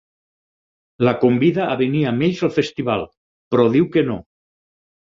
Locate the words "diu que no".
3.79-4.23